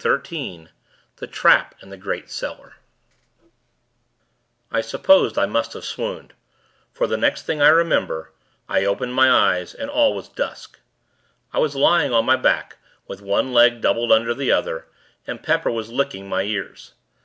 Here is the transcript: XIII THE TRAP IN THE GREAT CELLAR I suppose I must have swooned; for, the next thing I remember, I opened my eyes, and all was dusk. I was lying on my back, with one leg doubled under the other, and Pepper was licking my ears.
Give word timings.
XIII 0.00 0.68
THE 1.16 1.26
TRAP 1.26 1.74
IN 1.82 1.88
THE 1.90 1.96
GREAT 1.96 2.30
CELLAR 2.30 2.76
I 4.70 4.80
suppose 4.80 5.36
I 5.36 5.46
must 5.46 5.72
have 5.72 5.84
swooned; 5.84 6.34
for, 6.92 7.08
the 7.08 7.16
next 7.16 7.42
thing 7.42 7.60
I 7.60 7.66
remember, 7.70 8.30
I 8.68 8.84
opened 8.84 9.14
my 9.14 9.28
eyes, 9.28 9.74
and 9.74 9.90
all 9.90 10.14
was 10.14 10.28
dusk. 10.28 10.78
I 11.52 11.58
was 11.58 11.74
lying 11.74 12.12
on 12.12 12.24
my 12.24 12.36
back, 12.36 12.76
with 13.08 13.20
one 13.22 13.52
leg 13.52 13.80
doubled 13.80 14.12
under 14.12 14.34
the 14.34 14.52
other, 14.52 14.86
and 15.26 15.42
Pepper 15.42 15.72
was 15.72 15.90
licking 15.90 16.28
my 16.28 16.42
ears. 16.42 16.92